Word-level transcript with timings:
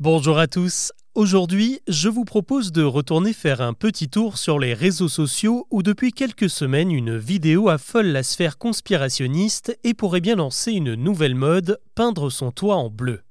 Bonjour 0.00 0.38
à 0.38 0.46
tous. 0.46 0.92
Aujourd'hui, 1.16 1.80
je 1.88 2.08
vous 2.08 2.24
propose 2.24 2.70
de 2.70 2.84
retourner 2.84 3.32
faire 3.32 3.60
un 3.60 3.72
petit 3.72 4.08
tour 4.08 4.38
sur 4.38 4.60
les 4.60 4.72
réseaux 4.72 5.08
sociaux 5.08 5.66
où 5.72 5.82
depuis 5.82 6.12
quelques 6.12 6.48
semaines 6.48 6.92
une 6.92 7.18
vidéo 7.18 7.68
affole 7.68 8.06
la 8.06 8.22
sphère 8.22 8.58
conspirationniste 8.58 9.76
et 9.82 9.94
pourrait 9.94 10.20
bien 10.20 10.36
lancer 10.36 10.70
une 10.70 10.94
nouvelle 10.94 11.34
mode, 11.34 11.80
peindre 11.96 12.30
son 12.30 12.52
toit 12.52 12.76
en 12.76 12.90
bleu. 12.90 13.22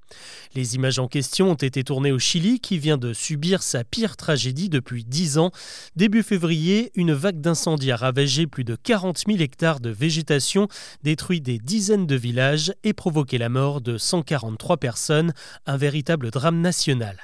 Les 0.55 0.75
images 0.75 0.99
en 0.99 1.07
question 1.07 1.51
ont 1.51 1.55
été 1.55 1.83
tournées 1.83 2.11
au 2.11 2.19
Chili 2.19 2.59
qui 2.59 2.77
vient 2.79 2.97
de 2.97 3.13
subir 3.13 3.61
sa 3.63 3.83
pire 3.83 4.17
tragédie 4.17 4.69
depuis 4.69 5.03
10 5.03 5.37
ans. 5.37 5.51
Début 5.95 6.23
février, 6.23 6.91
une 6.95 7.13
vague 7.13 7.41
d'incendie 7.41 7.91
a 7.91 7.97
ravagé 7.97 8.47
plus 8.47 8.63
de 8.63 8.75
40 8.75 9.23
000 9.27 9.39
hectares 9.39 9.79
de 9.79 9.89
végétation, 9.89 10.67
détruit 11.03 11.41
des 11.41 11.59
dizaines 11.59 12.07
de 12.07 12.15
villages 12.15 12.73
et 12.83 12.93
provoqué 12.93 13.37
la 13.37 13.49
mort 13.49 13.81
de 13.81 13.97
143 13.97 14.77
personnes, 14.77 15.33
un 15.65 15.77
véritable 15.77 16.31
drame 16.31 16.61
national. 16.61 17.17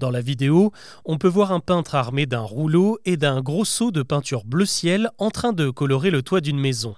Dans 0.00 0.10
la 0.10 0.22
vidéo, 0.22 0.72
on 1.04 1.18
peut 1.18 1.28
voir 1.28 1.52
un 1.52 1.60
peintre 1.60 1.94
armé 1.94 2.24
d'un 2.24 2.40
rouleau 2.40 2.98
et 3.04 3.18
d'un 3.18 3.42
gros 3.42 3.66
seau 3.66 3.90
de 3.90 4.02
peinture 4.02 4.46
bleu 4.46 4.64
ciel 4.64 5.10
en 5.18 5.28
train 5.28 5.52
de 5.52 5.68
colorer 5.68 6.10
le 6.10 6.22
toit 6.22 6.40
d'une 6.40 6.58
maison. 6.58 6.94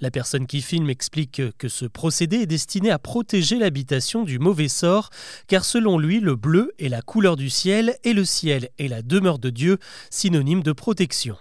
La 0.00 0.10
personne 0.10 0.46
qui 0.46 0.60
filme 0.60 0.90
explique 0.90 1.40
que 1.56 1.68
ce 1.70 1.86
procédé 1.86 2.42
est 2.42 2.46
destiné 2.46 2.90
à 2.90 2.98
protéger 2.98 3.56
l'habitation 3.56 4.22
du 4.22 4.38
mauvais 4.38 4.68
sort, 4.68 5.08
car 5.46 5.64
selon 5.64 5.98
lui, 5.98 6.20
le 6.20 6.36
bleu 6.36 6.72
est 6.78 6.90
la 6.90 7.00
couleur 7.00 7.36
du 7.36 7.48
ciel 7.48 7.96
et 8.04 8.12
le 8.12 8.26
ciel 8.26 8.68
est 8.78 8.88
la 8.88 9.00
demeure 9.00 9.38
de 9.38 9.48
Dieu, 9.48 9.78
synonyme 10.10 10.62
de 10.62 10.72
protection. 10.72 11.38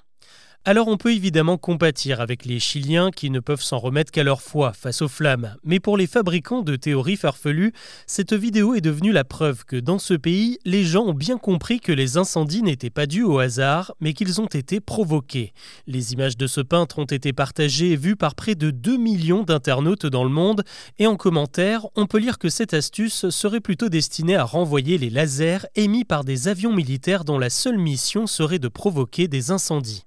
Alors 0.63 0.89
on 0.89 0.97
peut 0.97 1.11
évidemment 1.11 1.57
compatir 1.57 2.21
avec 2.21 2.45
les 2.45 2.59
Chiliens 2.59 3.09
qui 3.09 3.31
ne 3.31 3.39
peuvent 3.39 3.63
s'en 3.63 3.79
remettre 3.79 4.11
qu'à 4.11 4.21
leur 4.21 4.43
foi 4.43 4.73
face 4.73 5.01
aux 5.01 5.07
flammes, 5.07 5.55
mais 5.63 5.79
pour 5.79 5.97
les 5.97 6.05
fabricants 6.05 6.61
de 6.61 6.75
théories 6.75 7.17
farfelues, 7.17 7.73
cette 8.05 8.33
vidéo 8.33 8.75
est 8.75 8.81
devenue 8.81 9.11
la 9.11 9.23
preuve 9.23 9.65
que 9.65 9.75
dans 9.75 9.97
ce 9.97 10.13
pays, 10.13 10.59
les 10.63 10.83
gens 10.83 11.05
ont 11.05 11.15
bien 11.15 11.39
compris 11.39 11.79
que 11.79 11.91
les 11.91 12.17
incendies 12.17 12.61
n'étaient 12.61 12.91
pas 12.91 13.07
dus 13.07 13.23
au 13.23 13.39
hasard, 13.39 13.95
mais 14.01 14.13
qu'ils 14.13 14.39
ont 14.39 14.45
été 14.45 14.79
provoqués. 14.79 15.53
Les 15.87 16.13
images 16.13 16.37
de 16.37 16.45
ce 16.45 16.61
peintre 16.61 16.99
ont 16.99 17.05
été 17.05 17.33
partagées 17.33 17.93
et 17.93 17.97
vues 17.97 18.15
par 18.15 18.35
près 18.35 18.53
de 18.53 18.69
2 18.69 18.97
millions 18.97 19.41
d'internautes 19.41 20.05
dans 20.05 20.23
le 20.23 20.29
monde, 20.29 20.63
et 20.99 21.07
en 21.07 21.15
commentaire, 21.15 21.87
on 21.95 22.05
peut 22.05 22.19
lire 22.19 22.37
que 22.37 22.49
cette 22.49 22.75
astuce 22.75 23.31
serait 23.31 23.61
plutôt 23.61 23.89
destinée 23.89 24.35
à 24.35 24.43
renvoyer 24.43 24.99
les 24.99 25.09
lasers 25.09 25.65
émis 25.73 26.05
par 26.05 26.23
des 26.23 26.47
avions 26.47 26.71
militaires 26.71 27.25
dont 27.25 27.39
la 27.39 27.49
seule 27.49 27.79
mission 27.79 28.27
serait 28.27 28.59
de 28.59 28.67
provoquer 28.67 29.27
des 29.27 29.49
incendies. 29.49 30.05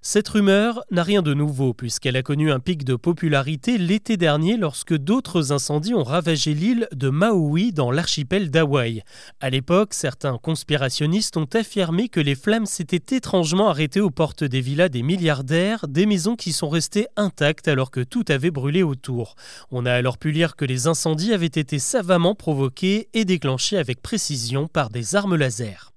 Cette 0.00 0.28
rumeur 0.28 0.84
n'a 0.92 1.02
rien 1.02 1.22
de 1.22 1.34
nouveau 1.34 1.74
puisqu'elle 1.74 2.16
a 2.16 2.22
connu 2.22 2.52
un 2.52 2.60
pic 2.60 2.84
de 2.84 2.94
popularité 2.94 3.78
l'été 3.78 4.16
dernier 4.16 4.56
lorsque 4.56 4.96
d'autres 4.96 5.50
incendies 5.50 5.92
ont 5.92 6.04
ravagé 6.04 6.54
l'île 6.54 6.86
de 6.94 7.10
Maui 7.10 7.72
dans 7.72 7.90
l'archipel 7.90 8.50
d'Hawaï. 8.50 9.02
À 9.40 9.50
l'époque, 9.50 9.94
certains 9.94 10.38
conspirationnistes 10.38 11.36
ont 11.36 11.48
affirmé 11.52 12.08
que 12.08 12.20
les 12.20 12.36
flammes 12.36 12.64
s'étaient 12.64 13.16
étrangement 13.16 13.70
arrêtées 13.70 14.00
aux 14.00 14.12
portes 14.12 14.44
des 14.44 14.60
villas 14.60 14.88
des 14.88 15.02
milliardaires, 15.02 15.88
des 15.88 16.06
maisons 16.06 16.36
qui 16.36 16.52
sont 16.52 16.68
restées 16.68 17.08
intactes 17.16 17.66
alors 17.66 17.90
que 17.90 18.00
tout 18.00 18.24
avait 18.28 18.52
brûlé 18.52 18.84
autour. 18.84 19.34
On 19.72 19.84
a 19.84 19.92
alors 19.92 20.16
pu 20.16 20.30
lire 20.30 20.54
que 20.54 20.64
les 20.64 20.86
incendies 20.86 21.34
avaient 21.34 21.46
été 21.46 21.80
savamment 21.80 22.36
provoqués 22.36 23.08
et 23.14 23.24
déclenchés 23.24 23.76
avec 23.76 24.00
précision 24.00 24.68
par 24.68 24.90
des 24.90 25.16
armes 25.16 25.34
laser. 25.34 25.92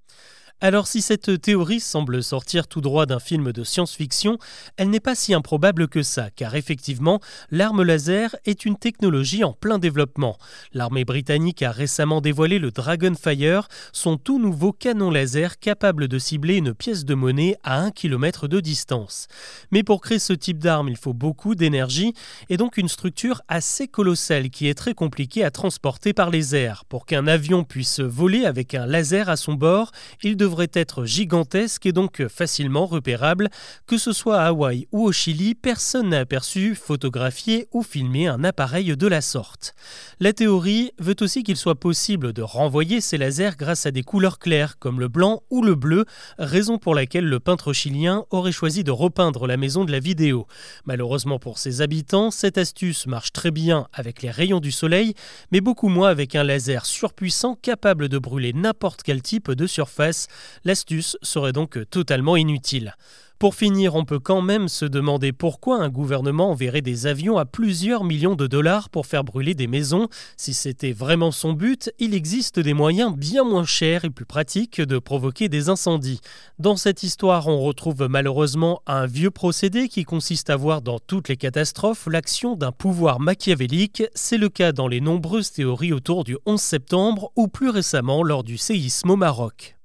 Alors 0.64 0.86
si 0.86 1.02
cette 1.02 1.42
théorie 1.42 1.80
semble 1.80 2.22
sortir 2.22 2.68
tout 2.68 2.82
droit 2.82 3.08
d'un 3.08 3.18
film 3.18 3.52
de 3.52 3.64
science-fiction, 3.64 4.38
elle 4.78 4.92
n'est 4.92 5.00
pas 5.00 5.16
si 5.16 5.34
improbable 5.34 5.88
que 5.88 6.04
ça, 6.04 6.30
car 6.30 6.54
effectivement, 6.54 7.20
l'arme 7.50 7.82
laser 7.82 8.36
est 8.46 8.64
une 8.64 8.78
technologie 8.78 9.44
en 9.44 9.54
plein 9.54 9.80
développement. 9.80 10.38
L'armée 10.74 11.04
britannique 11.04 11.64
a 11.64 11.72
récemment 11.72 12.22
dévoilé 12.22 12.60
le 12.60 12.70
Dragonfire, 12.70 13.70
son 13.92 14.18
tout 14.18 14.38
nouveau 14.38 14.72
canon 14.72 15.10
laser 15.10 15.58
capable 15.58 16.08
de 16.08 16.20
cibler 16.20 16.58
une 16.58 16.76
pièce 16.76 17.06
de 17.06 17.16
monnaie 17.16 17.58
à 17.64 17.82
1 17.82 17.90
km 17.90 18.48
de 18.48 18.60
distance. 18.60 19.30
Mais 19.72 19.82
pour 19.82 20.00
créer 20.00 20.20
ce 20.20 20.34
type 20.34 20.60
d'arme, 20.60 20.90
il 20.90 20.98
faut 20.98 21.16
beaucoup 21.16 21.56
d'énergie 21.56 22.14
et 22.50 22.58
donc 22.58 22.78
une 22.78 22.88
structure 22.88 23.42
assez 23.48 23.88
colossale 23.88 24.52
qui 24.52 24.68
est 24.68 24.76
très 24.76 24.94
compliquée 24.94 25.44
à 25.44 25.50
transporter 25.50 26.14
par 26.14 26.30
les 26.30 26.56
airs. 26.56 26.86
Pour 26.86 27.08
qu'un 27.08 27.26
avion 27.26 27.64
puisse 27.64 28.00
voler 28.00 28.46
avec 28.46 28.76
un 28.76 28.86
laser 28.86 29.28
à 29.28 29.38
son 29.38 29.56
bord, 29.56 29.92
il 30.22 30.38
devrait 30.38 30.51
être 30.60 31.06
gigantesque 31.06 31.86
et 31.86 31.92
donc 31.92 32.28
facilement 32.28 32.86
repérable. 32.86 33.50
Que 33.88 33.98
ce 33.98 34.12
soit 34.12 34.40
à 34.40 34.48
Hawaï 34.48 34.88
ou 34.92 35.06
au 35.06 35.12
Chili, 35.12 35.56
personne 35.56 36.10
n'a 36.10 36.20
aperçu, 36.20 36.76
photographié 36.76 37.68
ou 37.72 37.84
filmé 37.84 38.28
un 38.28 38.44
appareil 38.44 38.96
de 38.96 39.08
la 39.08 39.22
sorte. 39.22 39.74
La 40.20 40.34
théorie 40.34 40.92
veut 41.00 41.16
aussi 41.22 41.44
qu'il 41.44 41.58
soit 41.58 41.80
possible 41.80 42.34
de 42.34 42.42
renvoyer 42.42 43.02
ces 43.02 43.18
lasers 43.18 43.56
grâce 43.58 43.86
à 43.86 43.92
des 43.92 44.04
couleurs 44.04 44.40
claires 44.40 44.78
comme 44.80 45.00
le 45.00 45.08
blanc 45.08 45.44
ou 45.50 45.64
le 45.64 45.76
bleu, 45.76 46.06
raison 46.38 46.78
pour 46.78 46.96
laquelle 46.96 47.26
le 47.26 47.40
peintre 47.40 47.74
chilien 47.74 48.26
aurait 48.30 48.52
choisi 48.52 48.84
de 48.84 48.92
repeindre 48.92 49.48
la 49.48 49.58
maison 49.58 49.86
de 49.86 49.92
la 49.92 50.00
vidéo. 50.00 50.48
Malheureusement 50.86 51.40
pour 51.40 51.58
ses 51.58 51.82
habitants, 51.82 52.32
cette 52.32 52.58
astuce 52.58 53.08
marche 53.08 53.32
très 53.32 53.52
bien 53.52 53.88
avec 53.94 54.22
les 54.22 54.32
rayons 54.32 54.60
du 54.60 54.72
soleil, 54.72 55.14
mais 55.52 55.62
beaucoup 55.62 55.90
moins 55.90 56.10
avec 56.10 56.36
un 56.36 56.44
laser 56.44 56.86
surpuissant 56.86 57.56
capable 57.62 58.10
de 58.10 58.18
brûler 58.18 58.54
n'importe 58.54 59.04
quel 59.04 59.22
type 59.22 59.52
de 59.52 59.68
surface, 59.68 60.28
L'astuce 60.64 61.18
serait 61.22 61.54
donc 61.54 61.80
totalement 61.90 62.36
inutile. 62.36 62.96
Pour 63.42 63.56
finir, 63.56 63.96
on 63.96 64.06
peut 64.06 64.20
quand 64.20 64.44
même 64.44 64.68
se 64.68 64.86
demander 64.86 65.32
pourquoi 65.32 65.82
un 65.82 65.90
gouvernement 65.90 66.52
enverrait 66.52 66.84
des 66.84 67.08
avions 67.08 67.40
à 67.40 67.46
plusieurs 67.46 68.04
millions 68.04 68.36
de 68.36 68.46
dollars 68.46 68.92
pour 68.92 69.08
faire 69.08 69.24
brûler 69.24 69.56
des 69.56 69.66
maisons. 69.66 70.10
Si 70.38 70.54
c'était 70.54 70.92
vraiment 70.92 71.32
son 71.32 71.54
but, 71.54 71.92
il 71.98 72.14
existe 72.14 72.60
des 72.60 72.76
moyens 72.76 73.18
bien 73.18 73.44
moins 73.44 73.66
chers 73.66 74.06
et 74.06 74.12
plus 74.12 74.28
pratiques 74.28 74.80
de 74.80 75.00
provoquer 75.00 75.50
des 75.50 75.70
incendies. 75.70 76.22
Dans 76.60 76.76
cette 76.76 77.02
histoire, 77.02 77.48
on 77.48 77.60
retrouve 77.62 78.06
malheureusement 78.08 78.84
un 78.86 79.08
vieux 79.08 79.32
procédé 79.32 79.88
qui 79.88 80.04
consiste 80.04 80.52
à 80.52 80.56
voir 80.56 80.84
dans 80.84 81.00
toutes 81.00 81.28
les 81.28 81.36
catastrophes 81.36 82.06
l'action 82.06 82.56
d'un 82.56 82.72
pouvoir 82.72 83.20
machiavélique. 83.20 84.04
C'est 84.14 84.38
le 84.38 84.50
cas 84.50 84.72
dans 84.72 84.88
les 84.88 85.02
nombreuses 85.02 85.52
théories 85.52 85.94
autour 85.94 86.26
du 86.26 86.38
11 86.46 86.62
septembre 86.62 87.32
ou 87.36 87.48
plus 87.48 87.70
récemment 87.70 88.22
lors 88.22 88.44
du 88.44 88.60
séisme 88.60 89.10
au 89.10 89.16
Maroc. 89.16 89.81